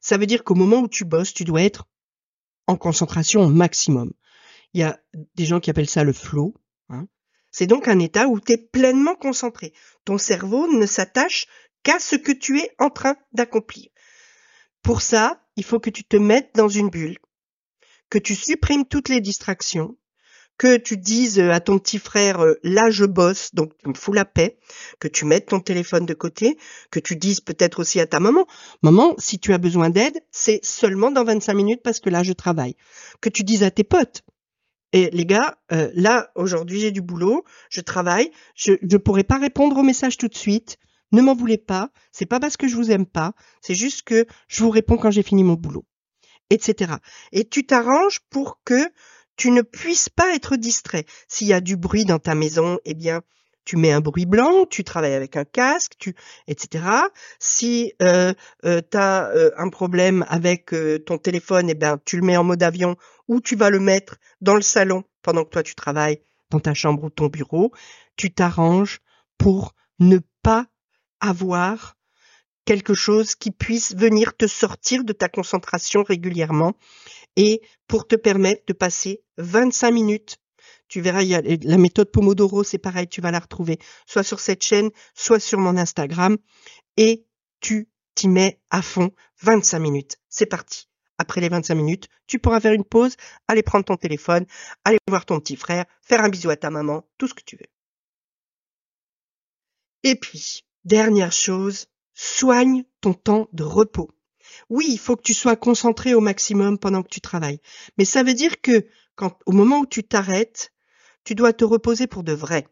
Ça 0.00 0.18
veut 0.18 0.26
dire 0.26 0.42
qu'au 0.42 0.54
moment 0.54 0.80
où 0.80 0.88
tu 0.88 1.04
bosses, 1.04 1.32
tu 1.32 1.44
dois 1.44 1.62
être 1.62 1.86
en 2.66 2.76
concentration 2.76 3.42
au 3.42 3.48
maximum. 3.48 4.12
Il 4.74 4.80
y 4.80 4.84
a 4.84 4.98
des 5.34 5.44
gens 5.44 5.60
qui 5.60 5.70
appellent 5.70 5.88
ça 5.88 6.02
le 6.02 6.12
flow. 6.12 6.54
Hein. 6.88 7.06
C'est 7.52 7.66
donc 7.68 7.88
un 7.88 7.98
état 8.00 8.26
où 8.26 8.40
tu 8.40 8.52
es 8.52 8.58
pleinement 8.58 9.14
concentré. 9.14 9.72
Ton 10.04 10.18
cerveau 10.18 10.66
ne 10.72 10.86
s'attache 10.86 11.46
qu'à 11.84 12.00
ce 12.00 12.16
que 12.16 12.32
tu 12.32 12.58
es 12.58 12.70
en 12.78 12.90
train 12.90 13.16
d'accomplir. 13.32 13.88
Pour 14.82 15.02
ça, 15.02 15.46
il 15.56 15.64
faut 15.64 15.80
que 15.80 15.90
tu 15.90 16.04
te 16.04 16.16
mettes 16.16 16.50
dans 16.54 16.68
une 16.68 16.90
bulle, 16.90 17.18
que 18.10 18.18
tu 18.18 18.34
supprimes 18.34 18.86
toutes 18.86 19.08
les 19.08 19.20
distractions, 19.20 19.96
que 20.58 20.76
tu 20.76 20.96
dises 20.96 21.38
à 21.40 21.60
ton 21.60 21.78
petit 21.78 21.98
frère 21.98 22.40
euh, 22.40 22.54
là 22.62 22.90
je 22.90 23.04
bosse 23.04 23.54
donc 23.54 23.72
tu 23.82 23.88
me 23.88 23.94
fous 23.94 24.12
la 24.12 24.24
paix, 24.24 24.58
que 25.00 25.08
tu 25.08 25.24
mettes 25.24 25.46
ton 25.46 25.60
téléphone 25.60 26.06
de 26.06 26.14
côté, 26.14 26.56
que 26.90 27.00
tu 27.00 27.16
dises 27.16 27.40
peut-être 27.40 27.80
aussi 27.80 28.00
à 28.00 28.06
ta 28.06 28.20
maman 28.20 28.46
maman 28.82 29.14
si 29.18 29.38
tu 29.38 29.52
as 29.52 29.58
besoin 29.58 29.90
d'aide 29.90 30.18
c'est 30.30 30.64
seulement 30.64 31.10
dans 31.10 31.24
25 31.24 31.54
minutes 31.54 31.82
parce 31.82 32.00
que 32.00 32.10
là 32.10 32.22
je 32.22 32.32
travaille, 32.32 32.76
que 33.20 33.28
tu 33.28 33.42
dises 33.44 33.62
à 33.62 33.70
tes 33.70 33.84
potes 33.84 34.24
et 34.92 35.10
les 35.10 35.26
gars, 35.26 35.58
euh, 35.72 35.90
là, 35.94 36.30
aujourd'hui, 36.36 36.80
j'ai 36.80 36.90
du 36.90 37.02
boulot, 37.02 37.44
je 37.68 37.80
travaille, 37.80 38.30
je 38.54 38.72
ne 38.80 38.96
pourrai 38.96 39.24
pas 39.24 39.36
répondre 39.38 39.76
aux 39.76 39.82
messages 39.82 40.16
tout 40.16 40.28
de 40.28 40.36
suite. 40.36 40.78
Ne 41.12 41.22
m'en 41.22 41.34
voulez 41.34 41.58
pas, 41.58 41.90
c'est 42.12 42.26
pas 42.26 42.40
parce 42.40 42.56
que 42.56 42.66
je 42.66 42.76
vous 42.76 42.90
aime 42.90 43.06
pas, 43.06 43.34
c'est 43.60 43.74
juste 43.74 44.02
que 44.02 44.26
je 44.48 44.62
vous 44.62 44.70
réponds 44.70 44.96
quand 44.96 45.10
j'ai 45.10 45.22
fini 45.22 45.44
mon 45.44 45.54
boulot, 45.54 45.84
etc. 46.50 46.94
Et 47.32 47.46
tu 47.48 47.66
t'arranges 47.66 48.20
pour 48.30 48.60
que 48.64 48.90
tu 49.36 49.50
ne 49.50 49.62
puisses 49.62 50.08
pas 50.08 50.34
être 50.34 50.56
distrait. 50.56 51.04
S'il 51.28 51.46
y 51.46 51.52
a 51.52 51.60
du 51.60 51.76
bruit 51.76 52.04
dans 52.04 52.18
ta 52.18 52.34
maison, 52.34 52.78
eh 52.84 52.94
bien, 52.94 53.22
tu 53.66 53.76
mets 53.76 53.92
un 53.92 54.00
bruit 54.00 54.26
blanc, 54.26 54.64
tu 54.64 54.84
travailles 54.84 55.14
avec 55.14 55.36
un 55.36 55.44
casque, 55.44 55.94
tu, 55.98 56.14
etc. 56.46 56.84
Si 57.38 57.92
euh, 58.00 58.32
euh, 58.64 58.80
tu 58.90 58.96
as 58.96 59.28
euh, 59.30 59.50
un 59.58 59.68
problème 59.68 60.24
avec 60.28 60.74
ton 61.04 61.18
téléphone, 61.18 61.68
eh 61.68 61.74
bien, 61.74 61.98
tu 62.04 62.16
le 62.16 62.22
mets 62.22 62.36
en 62.36 62.44
mode 62.44 62.62
avion 62.62 62.96
ou 63.28 63.40
tu 63.40 63.56
vas 63.56 63.70
le 63.70 63.80
mettre 63.80 64.16
dans 64.40 64.54
le 64.54 64.62
salon 64.62 65.04
pendant 65.22 65.44
que 65.44 65.50
toi 65.50 65.62
tu 65.64 65.74
travailles 65.74 66.20
dans 66.50 66.60
ta 66.60 66.74
chambre 66.74 67.04
ou 67.04 67.10
ton 67.10 67.26
bureau. 67.26 67.72
Tu 68.16 68.32
t'arranges 68.32 69.00
pour 69.36 69.74
ne 69.98 70.18
pas 70.42 70.66
avoir 71.20 71.96
quelque 72.64 72.94
chose 72.94 73.34
qui 73.34 73.50
puisse 73.50 73.94
venir 73.96 74.36
te 74.36 74.46
sortir 74.46 75.04
de 75.04 75.12
ta 75.12 75.28
concentration 75.28 76.04
régulièrement 76.04 76.74
et 77.36 77.60
pour 77.86 78.06
te 78.06 78.16
permettre 78.16 78.62
de 78.66 78.72
passer 78.72 79.22
25 79.38 79.90
minutes 79.90 80.38
tu 80.88 81.00
verras, 81.00 81.22
il 81.22 81.28
y 81.28 81.34
a 81.34 81.42
la 81.42 81.78
méthode 81.78 82.10
Pomodoro, 82.10 82.62
c'est 82.62 82.78
pareil, 82.78 83.08
tu 83.08 83.20
vas 83.20 83.30
la 83.30 83.40
retrouver 83.40 83.78
soit 84.06 84.22
sur 84.22 84.40
cette 84.40 84.62
chaîne, 84.62 84.90
soit 85.14 85.40
sur 85.40 85.58
mon 85.58 85.76
Instagram. 85.76 86.36
Et 86.96 87.26
tu 87.60 87.88
t'y 88.14 88.28
mets 88.28 88.60
à 88.70 88.82
fond 88.82 89.10
25 89.42 89.78
minutes. 89.78 90.18
C'est 90.28 90.46
parti. 90.46 90.88
Après 91.18 91.40
les 91.40 91.48
25 91.48 91.74
minutes, 91.74 92.08
tu 92.26 92.38
pourras 92.38 92.60
faire 92.60 92.72
une 92.72 92.84
pause, 92.84 93.16
aller 93.48 93.62
prendre 93.62 93.84
ton 93.84 93.96
téléphone, 93.96 94.46
aller 94.84 94.98
voir 95.08 95.24
ton 95.24 95.40
petit 95.40 95.56
frère, 95.56 95.86
faire 96.02 96.20
un 96.20 96.28
bisou 96.28 96.50
à 96.50 96.56
ta 96.56 96.70
maman, 96.70 97.08
tout 97.18 97.26
ce 97.26 97.34
que 97.34 97.42
tu 97.42 97.56
veux. 97.56 97.66
Et 100.02 100.14
puis, 100.14 100.64
dernière 100.84 101.32
chose, 101.32 101.86
soigne 102.14 102.84
ton 103.00 103.14
temps 103.14 103.48
de 103.52 103.64
repos. 103.64 104.10
Oui, 104.70 104.86
il 104.88 104.98
faut 104.98 105.16
que 105.16 105.22
tu 105.22 105.34
sois 105.34 105.56
concentré 105.56 106.14
au 106.14 106.20
maximum 106.20 106.78
pendant 106.78 107.02
que 107.02 107.08
tu 107.08 107.20
travailles. 107.20 107.60
Mais 107.98 108.04
ça 108.04 108.22
veut 108.22 108.34
dire 108.34 108.60
que 108.60 108.86
quand, 109.14 109.38
au 109.46 109.52
moment 109.52 109.80
où 109.80 109.86
tu 109.86 110.04
t'arrêtes, 110.04 110.72
tu 111.24 111.34
dois 111.34 111.52
te 111.52 111.64
reposer 111.64 112.06
pour 112.06 112.22
de 112.22 112.32
vrai. 112.32 112.66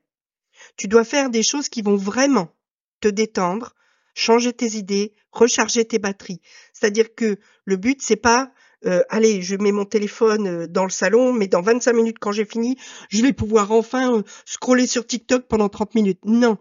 Tu 0.77 0.89
dois 0.89 1.05
faire 1.05 1.31
des 1.31 1.43
choses 1.43 1.69
qui 1.69 1.83
vont 1.83 1.97
vraiment 1.97 2.55
te 3.01 3.09
détendre, 3.09 3.75
changer 4.15 4.53
tes 4.53 4.77
idées, 4.77 5.15
recharger 5.33 5.85
tes 5.85 5.99
batteries. 5.99 6.41
C'est-à-dire 6.73 7.15
que 7.15 7.39
le 7.65 7.77
but 7.77 8.01
c'est 8.01 8.17
pas 8.17 8.53
euh, 8.87 9.03
allez, 9.09 9.41
je 9.41 9.57
mets 9.57 9.73
mon 9.73 9.87
téléphone 9.87 10.47
euh, 10.47 10.67
dans 10.67 10.85
le 10.85 10.91
salon, 10.91 11.33
mais 11.33 11.49
dans 11.49 11.63
25 11.63 11.93
minutes 11.95 12.19
quand 12.21 12.33
j'ai 12.33 12.45
fini, 12.45 12.77
je 13.09 13.23
vais 13.23 13.33
pouvoir 13.33 13.73
enfin 13.73 14.19
euh, 14.19 14.23
scroller 14.45 14.87
sur 14.87 15.07
TikTok 15.07 15.47
pendant 15.49 15.71
30 15.71 15.95
minutes. 15.95 16.21
Non. 16.25 16.59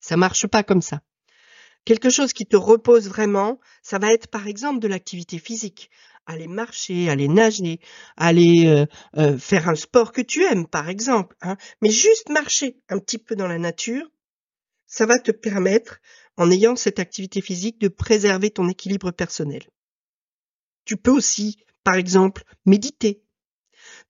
Ça 0.00 0.16
marche 0.16 0.46
pas 0.46 0.62
comme 0.62 0.82
ça. 0.82 1.00
Quelque 1.84 2.10
chose 2.10 2.32
qui 2.32 2.46
te 2.46 2.56
repose 2.56 3.08
vraiment, 3.08 3.60
ça 3.82 3.98
va 3.98 4.12
être 4.12 4.28
par 4.28 4.46
exemple 4.46 4.80
de 4.80 4.88
l'activité 4.88 5.38
physique 5.38 5.90
aller 6.26 6.48
marcher, 6.48 7.08
aller 7.10 7.28
nager, 7.28 7.80
aller 8.16 8.66
euh, 8.66 8.86
euh, 9.16 9.38
faire 9.38 9.68
un 9.68 9.74
sport 9.74 10.12
que 10.12 10.22
tu 10.22 10.42
aimes, 10.44 10.66
par 10.66 10.88
exemple. 10.88 11.36
Hein. 11.42 11.56
Mais 11.82 11.90
juste 11.90 12.28
marcher 12.28 12.78
un 12.88 12.98
petit 12.98 13.18
peu 13.18 13.36
dans 13.36 13.46
la 13.46 13.58
nature, 13.58 14.10
ça 14.86 15.06
va 15.06 15.18
te 15.18 15.30
permettre, 15.30 16.00
en 16.36 16.50
ayant 16.50 16.76
cette 16.76 16.98
activité 16.98 17.40
physique, 17.40 17.80
de 17.80 17.88
préserver 17.88 18.50
ton 18.50 18.68
équilibre 18.68 19.10
personnel. 19.10 19.62
Tu 20.84 20.96
peux 20.96 21.10
aussi, 21.10 21.58
par 21.82 21.94
exemple, 21.94 22.44
méditer. 22.64 23.22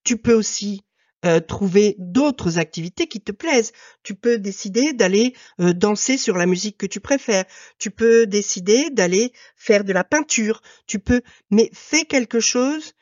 Tu 0.03 0.17
peux 0.17 0.33
aussi 0.33 0.84
euh, 1.25 1.39
trouver 1.39 1.95
d'autres 1.97 2.59
activités 2.59 3.07
qui 3.07 3.21
te 3.21 3.31
plaisent. 3.31 3.71
Tu 4.03 4.15
peux 4.15 4.37
décider 4.37 4.93
d'aller 4.93 5.33
euh, 5.59 5.73
danser 5.73 6.17
sur 6.17 6.37
la 6.37 6.45
musique 6.45 6.77
que 6.77 6.85
tu 6.85 6.99
préfères. 6.99 7.45
Tu 7.79 7.91
peux 7.91 8.27
décider 8.27 8.89
d'aller 8.91 9.33
faire 9.55 9.83
de 9.83 9.93
la 9.93 10.03
peinture. 10.03 10.61
Tu 10.87 10.99
peux, 10.99 11.21
mais 11.49 11.69
fais 11.73 12.05
quelque 12.05 12.39
chose 12.39 12.93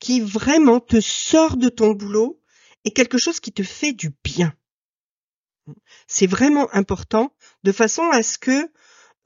qui 0.00 0.20
vraiment 0.20 0.80
te 0.80 1.00
sort 1.00 1.56
de 1.56 1.68
ton 1.68 1.92
boulot 1.92 2.40
et 2.84 2.90
quelque 2.90 3.18
chose 3.18 3.40
qui 3.40 3.52
te 3.52 3.62
fait 3.62 3.92
du 3.92 4.10
bien. 4.24 4.52
C'est 6.06 6.26
vraiment 6.26 6.68
important 6.74 7.32
de 7.62 7.72
façon 7.72 8.04
à 8.10 8.22
ce 8.22 8.38
que 8.38 8.70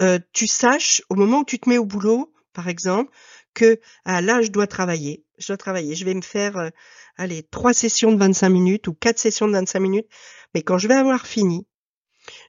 euh, 0.02 0.18
tu 0.32 0.46
saches 0.46 1.02
au 1.08 1.14
moment 1.14 1.40
où 1.40 1.44
tu 1.44 1.58
te 1.58 1.68
mets 1.68 1.78
au 1.78 1.84
boulot, 1.84 2.32
par 2.52 2.68
exemple, 2.68 3.12
que 3.54 3.80
ah, 4.04 4.20
là 4.20 4.42
je 4.42 4.50
dois 4.50 4.66
travailler, 4.66 5.21
je 5.38 5.46
dois 5.46 5.56
travailler, 5.56 5.94
je 5.94 6.04
vais 6.04 6.14
me 6.14 6.22
faire 6.22 6.70
allez, 7.16 7.42
trois 7.42 7.72
sessions 7.72 8.12
de 8.12 8.18
25 8.18 8.48
minutes 8.48 8.88
ou 8.88 8.94
quatre 8.94 9.18
sessions 9.18 9.46
de 9.46 9.52
25 9.52 9.80
minutes. 9.80 10.08
Mais 10.54 10.62
quand 10.62 10.78
je 10.78 10.88
vais 10.88 10.94
avoir 10.94 11.26
fini, 11.26 11.66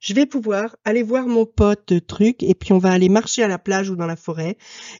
je 0.01 0.13
vais 0.13 0.25
pouvoir 0.25 0.75
aller 0.85 1.03
voir 1.03 1.27
mon 1.27 1.45
pote 1.45 2.05
truc 2.05 2.43
et 2.43 2.53
puis 2.53 2.73
on 2.73 2.77
va 2.77 2.91
aller 2.91 3.09
marcher 3.09 3.43
à 3.43 3.47
la 3.47 3.57
plage 3.57 3.89
ou 3.89 3.95
dans 3.95 4.05
la 4.05 4.15
forêt 4.15 4.57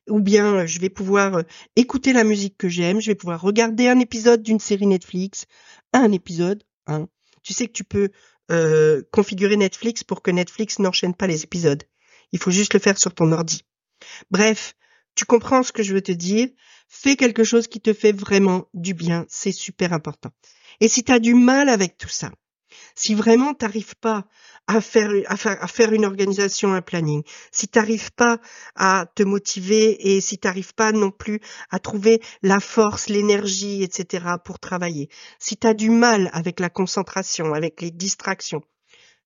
ou 0.10 0.20
bien 0.20 0.56
euh, 0.56 0.66
je 0.66 0.80
vais 0.80 0.90
pouvoir 0.90 1.36
euh, 1.36 1.44
écouter 1.76 2.14
la 2.14 2.24
musique 2.24 2.58
que 2.58 2.70
j'aime, 2.70 3.00
je 3.00 3.12
vais 3.12 3.16
pouvoir 3.16 3.42
regarder 3.42 3.88
un 3.88 4.00
épisode 4.00 4.42
d'une 4.42 4.60
série 4.60 4.88
Netflix, 4.88 5.46
un 5.94 6.12
épisode, 6.12 6.64
hein. 6.88 7.08
Tu 7.44 7.54
sais 7.54 7.68
que 7.68 7.74
tu 7.74 7.84
peux 7.84 8.10
euh, 8.52 9.02
configurer 9.12 9.58
Netflix 9.58 10.06
pour 10.06 10.22
que 10.22 10.32
Netflix 10.32 10.80
n'enchaîne 10.80 11.14
pas 11.14 11.28
les 11.28 11.44
épisodes. 11.44 11.84
Il 12.32 12.40
faut 12.40 12.52
juste 12.52 12.74
le 12.74 12.80
faire 12.80 12.98
sur 12.98 13.14
ton 13.14 13.34
ordi. 13.34 13.64
Bref, 14.32 14.76
tu 15.14 15.26
comprends 15.26 15.62
ce 15.62 15.74
que 15.74 15.84
je 15.84 15.94
veux 15.94 16.02
te 16.02 16.14
dire 16.14 16.48
Fais 16.96 17.16
quelque 17.16 17.44
chose 17.44 17.68
qui 17.68 17.82
te 17.82 17.92
fait 17.92 18.12
vraiment 18.12 18.70
du 18.76 18.94
bien, 18.94 19.26
c'est 19.28 19.52
super 19.52 19.94
important. 19.94 20.30
Et 20.80 20.88
si 20.88 21.04
tu 21.04 21.12
as 21.12 21.18
du 21.18 21.34
mal 21.34 21.68
avec 21.68 21.98
tout 21.98 22.08
ça, 22.08 22.32
si 22.94 23.16
vraiment 23.16 23.56
tu 23.56 23.66
n'arrives 23.66 23.96
pas 23.96 24.28
à 24.68 24.80
faire, 24.80 25.92
une 25.92 26.06
organisation, 26.06 26.72
un 26.72 26.84
planning, 26.84 27.24
si 27.52 27.68
tu 27.68 27.80
n'arrives 27.80 28.12
pas 28.12 28.38
à 28.76 29.08
te 29.16 29.24
motiver 29.24 30.14
et 30.14 30.22
si 30.22 30.38
tu 30.38 30.48
n'arrives 30.48 30.76
pas 30.76 30.92
non 30.92 31.10
plus 31.10 31.40
à 31.72 31.80
trouver 31.80 32.22
la 32.44 32.60
force, 32.60 33.10
l'énergie, 33.10 33.82
etc. 33.82 34.26
pour 34.46 34.60
travailler, 34.60 35.10
si 35.40 35.58
tu 35.58 35.66
as 35.66 35.74
du 35.74 35.90
mal 35.90 36.30
avec 36.32 36.60
la 36.60 36.70
concentration, 36.70 37.56
avec 37.56 37.82
les 37.82 37.92
distractions, 37.92 38.62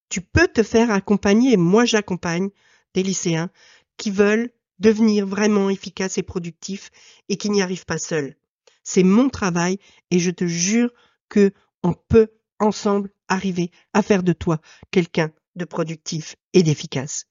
tu 0.08 0.22
peux 0.22 0.48
te 0.48 0.64
faire 0.64 0.90
accompagner, 0.90 1.58
moi 1.58 1.84
j'accompagne 1.84 2.50
des 2.94 3.04
lycéens 3.04 3.52
qui 3.98 4.10
veulent 4.10 4.52
devenir 4.80 5.26
vraiment 5.26 5.70
efficace 5.70 6.18
et 6.18 6.24
productif 6.24 6.92
et 7.30 7.38
qui 7.38 7.50
n'y 7.50 7.62
arrive 7.62 7.86
pas 7.86 7.98
seul. 7.98 8.36
C'est 8.84 9.04
mon 9.04 9.30
travail 9.30 9.80
et 10.12 10.20
je 10.20 10.32
te 10.32 10.46
jure 10.46 10.92
que 11.30 11.52
on 11.84 11.94
peut 11.94 12.30
ensemble 12.60 13.12
arriver 13.28 13.72
à 13.94 14.02
faire 14.02 14.24
de 14.24 14.34
toi 14.34 14.60
quelqu'un 14.92 15.32
de 15.56 15.66
productif 15.66 16.36
et 16.54 16.64
d'efficace. 16.64 17.26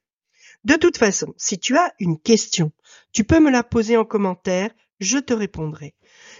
De 0.64 0.74
toute 0.74 0.98
façon, 0.98 1.32
si 1.36 1.58
tu 1.58 1.76
as 1.76 1.92
une 2.00 2.18
question, 2.18 2.72
tu 3.12 3.24
peux 3.24 3.40
me 3.40 3.50
la 3.50 3.62
poser 3.62 3.96
en 3.96 4.04
commentaire, 4.04 4.70
je 5.00 5.18
te 5.18 5.32
répondrai. 5.32 5.94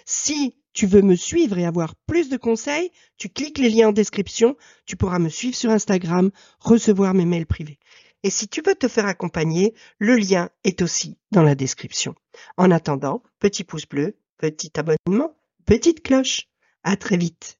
Si 0.05 0.57
tu 0.73 0.87
veux 0.87 1.03
me 1.03 1.15
suivre 1.15 1.59
et 1.59 1.65
avoir 1.65 1.95
plus 2.07 2.29
de 2.29 2.37
conseils, 2.37 2.91
tu 3.17 3.29
cliques 3.29 3.59
les 3.59 3.71
liens 3.71 3.89
en 3.89 3.93
description, 3.93 4.57
tu 4.85 4.97
pourras 4.97 5.19
me 5.19 5.29
suivre 5.29 5.57
sur 5.57 5.71
Instagram, 5.71 6.31
recevoir 6.61 7.15
mes 7.15 7.25
mails 7.25 7.47
privés. 7.47 7.79
Et 8.23 8.31
si 8.31 8.49
tu 8.49 8.63
veux 8.63 8.75
te 8.75 8.89
faire 8.89 9.07
accompagner, 9.07 9.75
le 9.99 10.17
lien 10.17 10.51
est 10.65 10.83
aussi 10.83 11.19
dans 11.31 11.43
la 11.43 11.55
description. 11.55 12.15
En 12.57 12.71
attendant, 12.71 13.23
petit 13.39 13.65
pouce 13.65 13.87
bleu, 13.87 14.17
petit 14.39 14.73
abonnement, 14.79 15.37
petite 15.65 16.03
cloche. 16.03 16.49
À 16.83 16.97
très 16.97 17.17
vite. 17.17 17.59